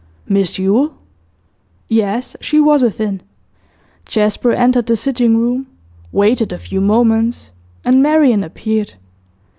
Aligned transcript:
'Miss 0.27 0.57
Yule?' 0.57 0.95
Yes, 1.87 2.35
she 2.41 2.59
was 2.59 2.81
within. 2.81 3.21
Jasper 4.07 4.51
entered 4.51 4.87
the 4.87 4.95
sitting 4.97 5.37
room, 5.37 5.67
waited 6.11 6.51
a 6.51 6.57
few 6.57 6.81
moments, 6.81 7.51
and 7.85 8.01
Marian 8.01 8.43
appeared. 8.43 8.93